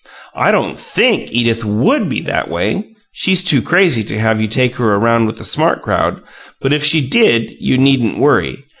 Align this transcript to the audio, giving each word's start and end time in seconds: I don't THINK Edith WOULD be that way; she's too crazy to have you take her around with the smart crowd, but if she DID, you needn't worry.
I 0.33 0.51
don't 0.51 0.79
THINK 0.79 1.31
Edith 1.31 1.63
WOULD 1.63 2.09
be 2.09 2.21
that 2.21 2.49
way; 2.49 2.87
she's 3.11 3.43
too 3.43 3.61
crazy 3.61 4.01
to 4.05 4.17
have 4.17 4.41
you 4.41 4.47
take 4.47 4.73
her 4.77 4.95
around 4.95 5.27
with 5.27 5.37
the 5.37 5.43
smart 5.43 5.83
crowd, 5.83 6.23
but 6.59 6.73
if 6.73 6.83
she 6.83 7.07
DID, 7.07 7.53
you 7.59 7.77
needn't 7.77 8.17
worry. 8.17 8.63